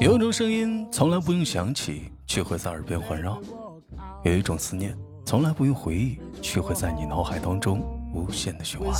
[0.00, 3.40] 有一种声音从来不用想起，却会在耳边环绕；
[4.24, 4.94] 有一种思念
[5.24, 7.80] 从来不用回忆，却会在你脑海当中
[8.12, 8.92] 无限的循环。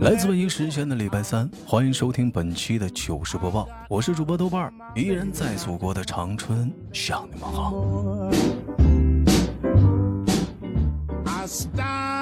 [0.00, 7.72] 来自北京时间的礼拜三，欢迎收听本期的糗事播报，我是主播豆瓣儿，依然在祖国的长春向你们好。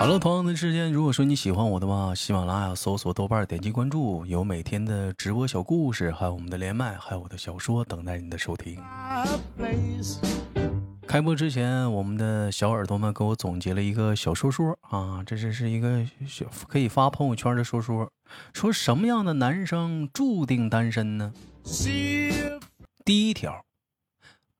[0.02, 8.82] 好了，朋友们时间，如果说你喜欢我的话，喜马拉雅搜索豆瓣，点击关注，有每天的直播小故事，还有我们的连麦，还有我的小说等待你的收听。
[11.06, 18.10] 开播之前，我们的小耳朵们给我总结了一个小说说啊，这是是一个小可以发朋友圈的说说，
[18.52, 21.32] 说什么样的男生注定单身呢？
[23.04, 23.64] 第一条，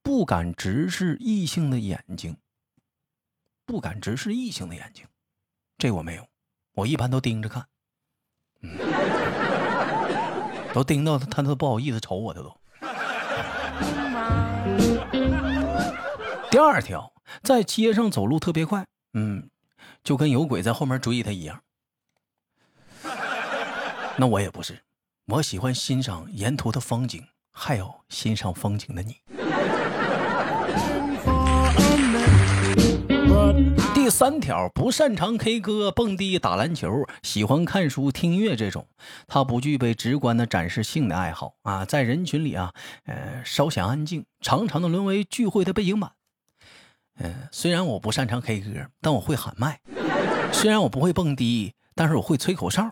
[0.05, 2.37] 不敢直视异性的眼睛。
[3.65, 5.05] 不敢直视异性的眼睛，
[5.83, 6.25] 这我没有，
[6.75, 7.67] 我一般都盯着看，
[8.61, 8.79] 嗯，
[10.73, 12.57] 都盯到他，他都不好意思瞅我的都。
[16.53, 17.13] 第二条，
[17.43, 19.51] 在街上走路特别快，嗯，
[20.05, 21.61] 就跟有鬼在后面追他一样。
[24.17, 24.85] 那我也不是，
[25.27, 29.21] 我喜欢欣赏沿途的风景，还有欣赏风景的你。
[33.95, 38.87] 第三条，不擅长 K 歌、蹦迪、打篮球，喜欢看书、听音乐这种，
[39.29, 42.73] 他不具备直观的展示性的爱好啊，在人群里啊，
[43.05, 46.11] 呃，稍显安静，常常的沦为聚会的背景板。
[47.21, 49.77] 嗯，虽然我不擅长 K 歌，但我会喊麦；
[50.53, 52.91] 虽然我不会蹦迪，但是我会吹口哨；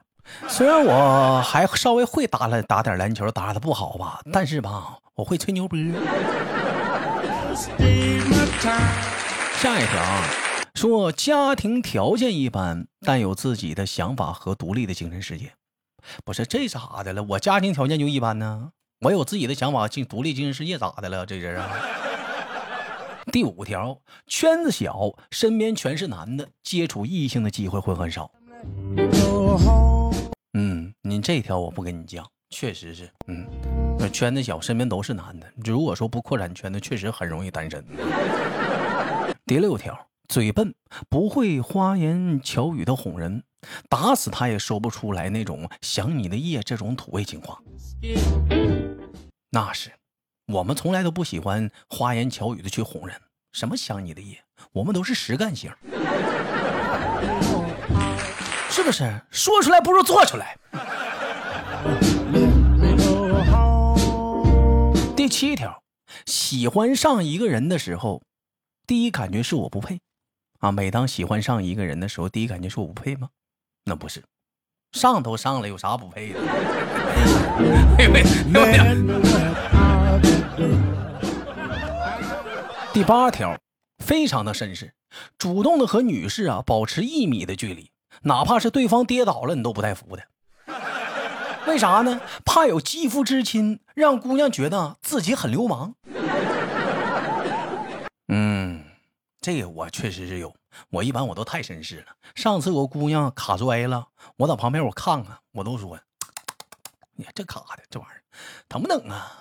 [0.49, 5.79] 虽然我还稍微会打了打点篮球，打的不好吧，但是吧，我会吹牛波。
[9.61, 10.50] 下一条。
[10.75, 15.53] 说家庭条件一般，但有自己的想法和独立的精神世界，
[16.25, 17.23] 不是这咋的了？
[17.23, 21.27] 我家庭条件就一般呢，我有自己的想法，进独立精神世界咋的了？
[21.27, 21.71] 这人啊。
[23.33, 28.31] 第五条，圈子小，身边全是男的，接触异性的机会会很少。
[30.55, 33.47] 嗯，你这条我不跟你讲，确实是，嗯，
[34.13, 37.85] 圈子小，身边都是男的，如果说不扩展圈子，确实很容易单身。
[39.47, 40.10] 第六条。
[40.31, 40.73] 嘴笨，
[41.09, 43.43] 不会花言巧语的哄人，
[43.89, 47.61] 打死他也说不出来那种想你的夜这种土味情话。
[49.51, 49.91] 那是，
[50.47, 53.21] 我们从来都不喜欢花言巧语的去哄人。
[53.51, 55.69] 什么想你的夜，我们都是实干型，
[58.71, 59.21] 是不是？
[59.33, 60.57] 说出来不如做出来。
[65.17, 65.83] 第七条，
[66.25, 68.23] 喜欢上一个人的时候，
[68.87, 70.01] 第一感觉是我不配。
[70.61, 70.71] 啊！
[70.71, 73.31] 每当喜欢上一个人的时候，第一感觉是我不配吗？
[73.85, 74.23] 那不是，
[74.93, 76.41] 上都上了，有啥不配的？
[82.93, 83.57] 第八条，
[84.05, 84.93] 非常的绅士，
[85.39, 87.91] 主动的和女士啊保持一米的距离，
[88.25, 90.23] 哪怕是对方跌倒了，你都不带扶的。
[91.67, 92.21] 为啥呢？
[92.45, 95.95] 怕有肌肤之亲，让姑娘觉得自己很流氓。
[98.29, 98.85] 嗯。
[99.41, 100.55] 这个我确实是有，
[100.91, 102.09] 我一般我都太绅士了。
[102.35, 104.07] 上次我姑娘卡摔了，
[104.37, 105.99] 我在旁边我看看，我都说，
[107.17, 108.21] 你看这卡的这玩意儿
[108.69, 109.33] 疼不疼啊？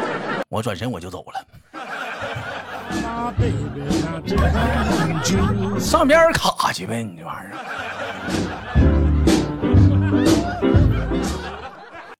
[0.50, 1.42] 我转身我就走了。
[5.80, 7.54] 上边卡去呗，你这玩意儿。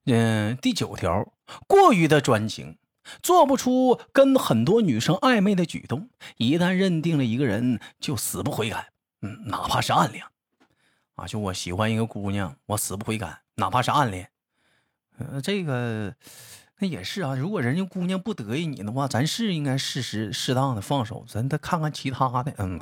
[0.07, 1.31] 嗯，第九条，
[1.67, 2.75] 过于的专情。
[3.21, 8.89] 做不出跟很多女生暧昧的举动，一旦认定了一个人，就死不悔改。
[9.21, 10.23] 嗯，哪怕是暗恋，
[11.15, 14.29] 啊，就我喜欢一个姑娘，我死不悔改，哪怕是暗恋。
[15.17, 16.13] 呃，这个
[16.79, 17.35] 那也是啊。
[17.35, 22.53] 如果人家姑娘不得意你的话，咱是应该适时适当的放手，咱再看看其他的。
[22.57, 22.79] 嗯。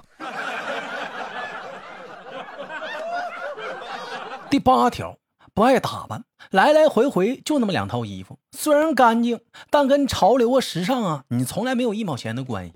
[4.49, 5.17] 第八条。
[5.57, 9.39] 不爱打扮，来来回回就那么两套衣服，虽然干净，
[9.71, 12.73] 但跟潮流啊、时尚啊，你从来没有一毛钱的关系。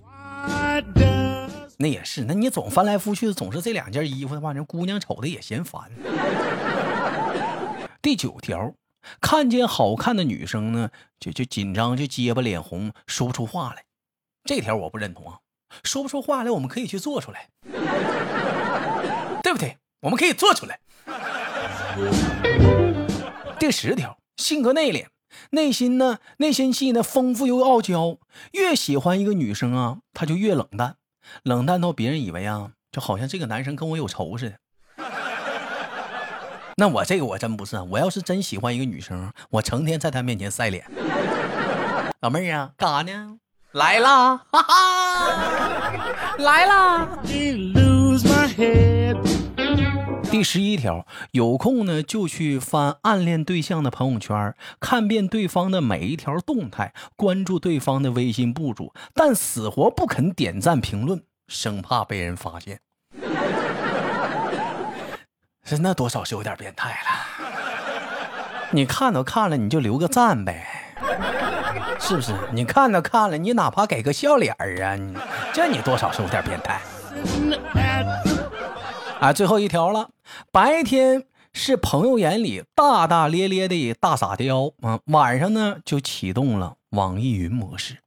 [1.77, 5.91] 那也是，那你总翻来覆去的，总是这两件衣服的话，人姑娘瞅的也嫌烦。
[8.01, 8.73] 第九条，
[9.21, 10.89] 看见好看的女生呢，
[11.19, 13.83] 就就紧张，就结巴脸红，说不出话来。
[14.43, 15.37] 这条我不认同啊，
[15.83, 17.47] 说不出话来，我们可以去做出来，
[19.43, 19.77] 对不对？
[20.01, 20.79] 我们可以做出来。
[23.59, 25.05] 第十条，性格内敛，
[25.51, 28.17] 内心呢，内心戏呢丰富又傲娇。
[28.53, 30.95] 越喜欢一个女生啊，她就越冷淡，
[31.43, 34.55] 冷淡到别人以为啊，就好像这个男生跟我有仇似的。
[36.77, 40.85] 那我这个我真不是，我要是真喜欢一个女生，我成天在她面前晒脸。
[42.21, 43.37] 老妹儿啊，干啥呢？
[43.73, 45.93] 来啦，哈哈，
[46.39, 47.07] 来啦。
[50.31, 62.79] 第十一条，有空呢就去翻暗恋对象的朋友圈，看遍对方的每一条动态，关注对方的微信步骤，但死活不肯点赞评论，生怕被人发现。
[65.65, 66.97] 是那多少是有点变态了。
[68.71, 70.65] 你看都看了，你就留个赞呗，
[71.99, 72.33] 是不是？
[72.53, 75.13] 你看都看了，你哪怕给个笑脸儿啊，你
[75.51, 76.79] 这你多少是有点变态。
[79.19, 80.09] 啊，最后一条了。
[80.51, 87.97] 白天是朋友眼里大大咧咧的大傻雕啊，晚上呢就启动了网易云模式。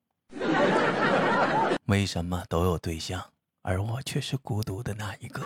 [1.87, 3.23] 为什么都有对象，
[3.63, 5.43] 而我却是孤独的那一个？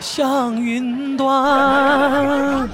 [0.00, 2.68] 像云端。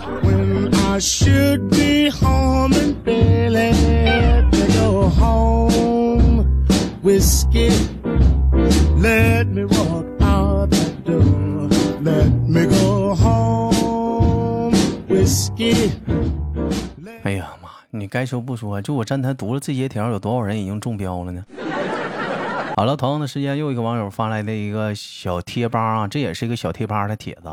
[17.22, 17.68] 哎呀妈！
[17.90, 21.44] 你该说不说，就我站台读了这些条，有多少人已经中标了呢？
[22.76, 27.50] 好了，同样的时间，又一个网友发来的一个小贴吧啊，这也是一个小贴吧的帖子，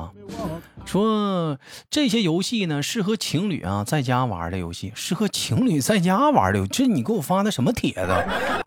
[0.85, 1.57] 说
[1.89, 6.65] 这些游戏呢适合情侣啊在家玩的游戏，适合情侣在家玩的。
[6.67, 8.11] 这你给我发的什么帖子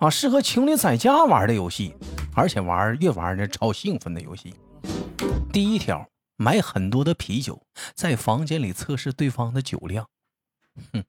[0.00, 0.10] 啊？
[0.10, 1.94] 适合情侣在家玩的游戏，
[2.34, 4.52] 而且玩越玩呢超兴奋的游戏。
[5.50, 6.06] 第一条，
[6.42, 10.08] 买很多的啤酒，在房间里测试对方的酒量。
[10.90, 11.04] 哼，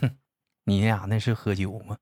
[0.00, 0.16] 哼，
[0.62, 1.96] 你俩那是喝酒吗？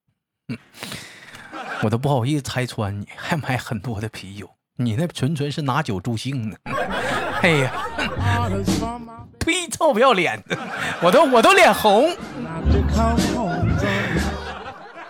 [1.82, 6.58] 我都不好意思拆穿你，还买很多的啤酒，你那纯纯是拿酒助兴呢。
[7.40, 7.72] 哎呀，
[9.40, 10.58] 呸，臭不要脸的，
[11.02, 12.14] 我都我都脸红。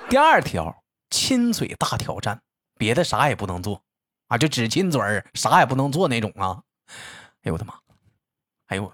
[0.09, 2.41] 第二条，亲嘴大挑战，
[2.79, 3.83] 别的啥也不能做。
[4.29, 6.61] 啊，就只亲嘴儿，啥也不能做那种啊！
[7.43, 7.75] 哎呦我的妈！
[8.67, 8.93] 哎呦我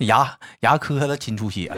[0.00, 1.76] 牙牙磕了，亲出血了。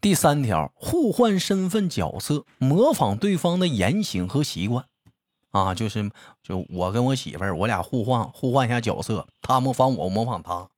[0.00, 4.84] 第三条，互换身份角色，模仿对方的言行和习惯。
[5.50, 6.08] 啊，就是
[6.42, 10.68] 就我跟我媳妇儿，我俩互换互换一下角色，她模仿我，我模仿她。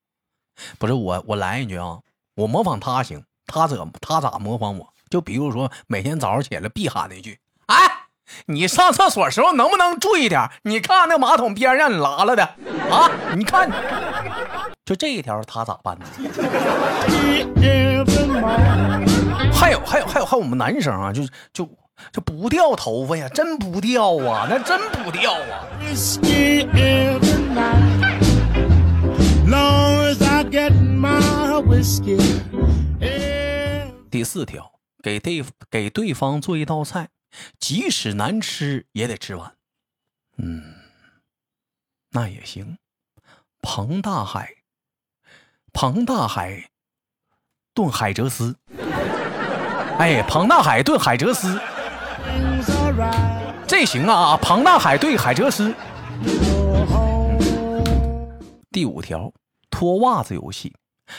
[0.79, 2.01] 不是我，我来一句啊，
[2.35, 4.93] 我模仿她行，她怎她咋模仿我？
[5.09, 7.77] 就比如说，每天早上起来必喊那句：“哎，
[8.47, 10.51] 你上厕所时候能不能注意点？
[10.63, 12.43] 你看那马桶边让你拉了的
[12.91, 13.11] 啊？
[13.37, 13.71] 你看，
[14.85, 16.07] 就这一条他咋办呢？
[19.53, 21.69] 还有还有还有还有我们男生啊，就就
[22.13, 25.65] 就不掉头发呀，真不掉啊，那真不掉啊。
[34.11, 34.76] 第四条。
[35.07, 37.11] 给对给对方做一道菜，
[37.61, 39.57] 即使难吃也得吃完。
[40.37, 40.75] 嗯，
[42.11, 42.79] 那也行。
[43.63, 44.57] 庞大海，
[45.73, 46.71] 庞大海
[47.73, 48.59] 炖海蜇丝。
[50.01, 51.61] 哎，庞大海炖海蜇丝，
[53.69, 54.37] 这行啊！
[54.43, 55.73] 庞大海炖海蜇丝。
[58.73, 59.33] 第五条，
[59.71, 60.75] 脱袜子游戏，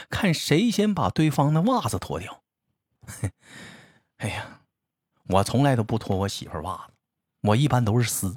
[0.10, 2.44] 看谁先把对方的袜子脱掉。
[4.18, 4.62] 哎呀，
[5.28, 6.94] 我从来都不脱我媳妇袜子，
[7.42, 8.34] 我一般都是撕。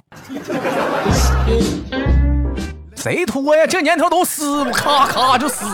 [2.95, 3.65] 谁脱呀？
[3.65, 5.65] 这年头都撕，咔咔就撕。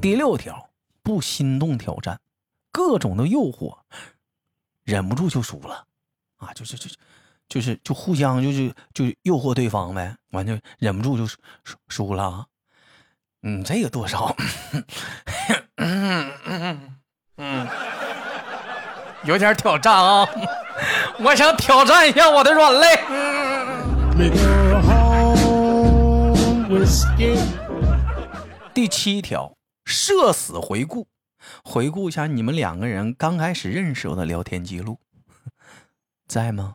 [0.00, 0.70] 第六条，
[1.02, 2.20] 不心动挑战，
[2.70, 3.76] 各种的诱惑，
[4.84, 5.84] 忍不住就输了
[6.36, 6.52] 啊！
[6.54, 6.88] 就是就
[7.48, 11.38] 就是就互相就是就诱惑对方呗，完就忍不住就输
[11.88, 12.46] 输了。
[13.42, 14.36] 嗯，这个多少？
[17.38, 17.66] 嗯
[19.24, 20.28] 有点挑战啊！
[21.18, 22.96] 我想挑战一下我的软肋。
[28.72, 31.08] 第七条，社死回顾，
[31.64, 35.00] 回顾一下你们两个人刚开始认识的聊天记录，
[36.28, 36.74] 在吗？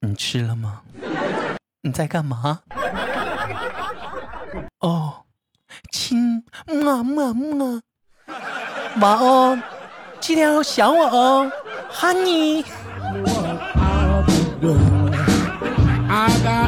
[0.00, 0.82] 你吃了吗？
[1.80, 2.62] 你在干嘛？
[4.80, 5.24] 哦，
[5.90, 7.82] 亲，么么么，
[9.00, 9.62] 晚安。
[10.20, 11.50] 记得要想我哦
[11.92, 12.64] ，Honey。
[16.08, 16.64] 哎呀，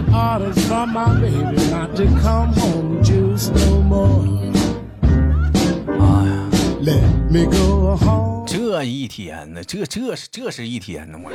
[8.47, 11.31] 这这一天呢，这这是这是一天呢，我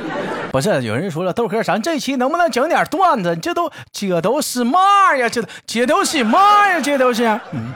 [0.52, 3.34] 不是有人说了，豆哥，咱这期能不能整点段子？
[3.36, 5.28] 这都这都是嘛呀？
[5.28, 6.80] 这这都是嘛呀？
[6.80, 7.24] 这都是。
[7.52, 7.72] 嗯。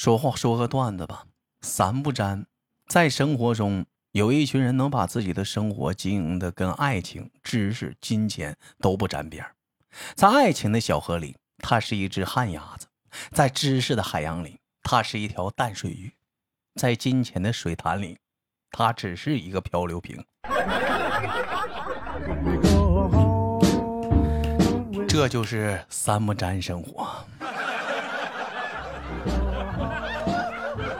[0.00, 1.26] 说话说个段子吧，
[1.60, 2.46] 三不沾，
[2.88, 3.84] 在生活中。
[4.12, 9.44] 有一群人能把自己的生活经营的跟爱情、知识、金钱都不沾边
[10.14, 12.86] 在爱情的小河里，它是一只旱鸭子；
[13.32, 16.08] 在知识的海洋里，它是一条淡水鱼；
[16.76, 18.16] 在金钱的水潭里，
[18.70, 20.24] 它只是一个漂流瓶。
[25.06, 27.22] 这就是三不沾生活。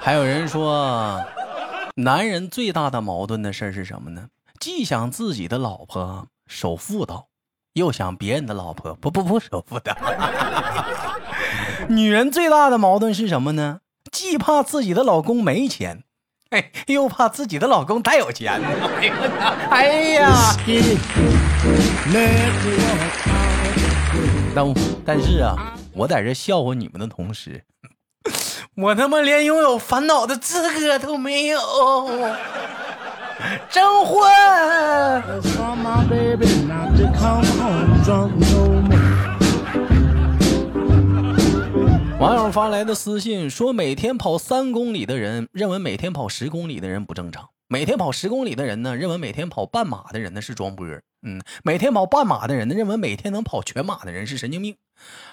[0.00, 1.22] 还有人说。
[1.96, 4.28] 男人最大的矛盾的事是什么呢？
[4.58, 7.26] 既想自己的老婆守妇道，
[7.74, 9.94] 又想别人的老婆不不不守妇道。
[11.88, 13.80] 女人最大的矛盾是什么呢？
[14.10, 16.04] 既怕自己的老公没钱，
[16.50, 18.60] 哎，又怕自己的老公太有钱。
[19.70, 20.56] 哎呀！
[24.54, 27.62] 但但是啊，我在这笑话你们的同时。
[28.76, 31.58] 我他妈连拥有烦恼的资格都没有，
[33.68, 34.30] 征婚。
[42.18, 50.86] 网友发来的私信说：每天跑三公里的人认为每天跑十公里的人不正常；每天跑十公里的人呢，认为每天跑半马的人呢是装波
[51.22, 54.74] 嗯，每天跑半马的人呢，认为每天能跑全马的人是神经病；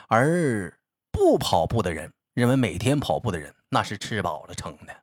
[0.08, 0.74] 而
[1.12, 2.12] 不跑步的人。
[2.38, 4.94] 认为每天跑步的人那是吃饱了撑的。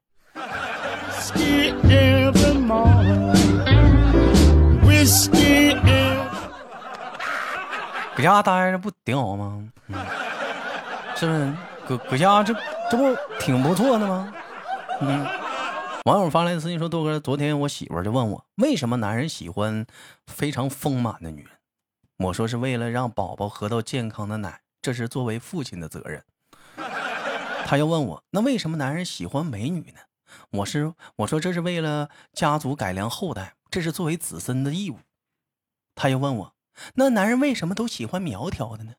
[8.14, 9.69] 搁家待着不挺好吗？
[11.17, 11.53] 是不是？
[11.88, 12.55] 搁搁家这
[12.88, 14.33] 这不挺不错的吗？
[15.00, 15.26] 嗯。
[16.05, 19.85] 网友发来的私信说：“豆哥，昨天我媳妇就问我，为什么男人喜欢
[20.29, 21.50] 非常丰满的女人？
[22.19, 26.23] 我说是为了让宝宝喝到健康的奶，这是作为父亲的责任。”
[27.66, 30.00] 他又问我：“那为什么男人喜欢美女呢？”
[30.50, 34.99] 我是我说：“这是为了家族改良后代，这是作为子孙的义务。”
[35.97, 36.52] 他又问我
[36.94, 38.92] ：“那男人为什么都喜欢苗条的呢？”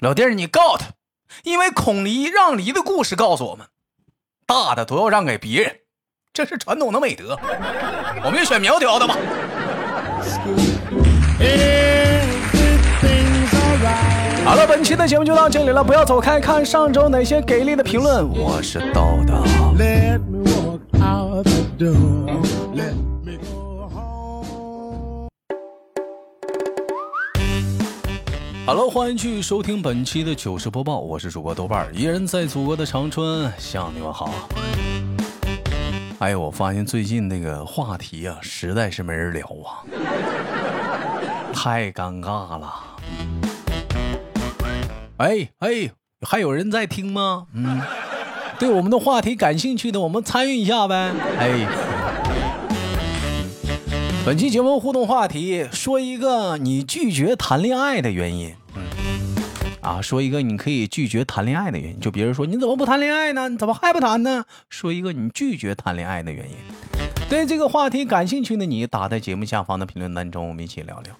[0.00, 0.86] 老弟儿，你告他，
[1.44, 3.66] 因为孔离让梨的故事告诉我们，
[4.46, 5.80] 大的都要让给别人，
[6.32, 7.38] 这是传统的美德。
[8.24, 9.16] 我们就选苗条的吧。
[14.52, 18.28] 好了，本期的节目就到这里了，不要走开，看上周哪些给力的评论。
[18.28, 19.42] 我是豆豆。
[28.66, 34.34] Hello，欢迎继续收听本期的糗事播报，我是主播豆瓣儿，依然在祖国的长春向你们好。
[36.18, 39.80] 哎呦，我发现最近那个话题啊，实在是没人聊啊，
[41.54, 42.70] 太尴尬了。
[45.22, 45.88] 哎哎，
[46.26, 47.46] 还有人在听吗？
[47.54, 47.80] 嗯，
[48.58, 51.12] 对我们的话题感兴趣的，我们参与一下呗。
[51.38, 51.64] 哎，
[54.26, 58.52] 本期节目互动话题，说一个你拒绝谈恋爱的原因。
[58.74, 58.82] 嗯，
[59.80, 63.48] 啊，说一个你可以拒绝谈恋爱的原因，就别人说你怎么不谈恋爱呢？
[63.48, 64.44] 你怎么还不谈呢？
[64.68, 66.56] 说一个你拒绝谈恋爱的原因。
[67.28, 71.14] 对这个话题感兴趣的你，打在节目下方的评论当中，我们一起聊聊。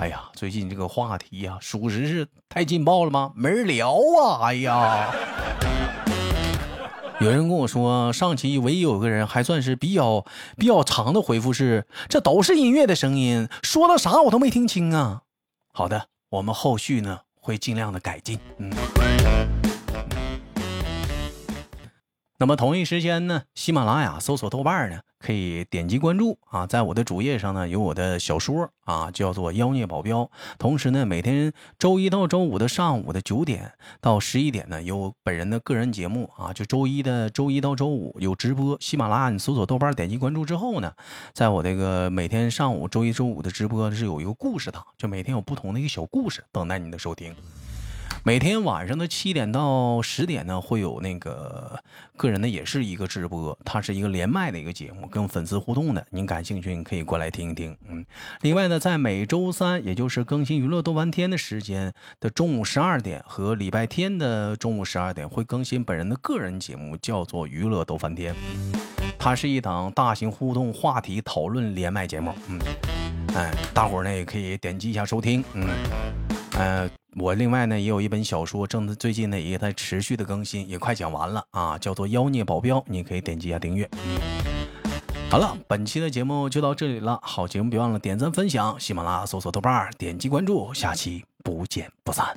[0.00, 3.32] 哎呀，最近这个话题呀，属实是太劲爆了吗？
[3.34, 4.46] 没人聊啊！
[4.46, 5.12] 哎呀，
[7.20, 10.24] 有人跟我说，上期唯一有个人还算是比较
[10.56, 15.22] 比较长的回复是：这都是音乐的声音，说的啥我都没听清啊。
[15.72, 18.38] 好的，我们后续呢会尽量的改进。
[18.58, 18.72] 嗯。
[22.40, 30.22] 那么同一时间呢，喜马拉雅搜索豆瓣呢，可以点击关注啊，在我的主页上呢有我的小说啊，叫做《妖孽保镖》。
[30.58, 38.76] 同时呢，每天周一到周五的上午的九点到十一点呢，有本人的个人节目啊，就周一的周一到周五有直播。
[38.80, 40.92] 喜马拉雅你搜索豆瓣，点击关注之后呢，
[41.32, 47.34] 在我这个每天上午周一周五的直播是有一个故事的，就每天有不同的一个小故事等待你的收听。
[48.24, 51.82] 每天晚上的七点到十点呢，会有那个
[52.16, 56.06] 个人的，也是一个直播，它是一个连麦的一个节目，跟粉丝互动的。
[56.10, 57.74] 您感兴趣，你可以过来听一听。
[57.88, 58.04] 嗯，
[58.42, 68.34] 另外呢，在每周三，也就是更新娱乐多翻天的时间的中午十二点和礼拜天的中午十二点，会更新本人的个人节目，叫做娱乐逗翻天。
[69.18, 72.34] 它是一档大型互动话题讨论连麦节目。
[72.48, 72.58] 嗯，
[73.34, 75.42] 哎，大伙儿呢也可以点击一下收听。
[75.54, 75.68] 嗯，
[76.52, 83.88] 呃，我另外呢也有一本小说，正在最近呢也在持续的更新，也快讲完了啊，叫做《妖孽保镖》，你可以点击一下订阅。
[85.30, 87.18] 好了，本期的节目就到这里了。
[87.22, 92.36] 好节目别忘了点赞分享，喜马拉雅搜索豆瓣，点击关注，下期不见不散。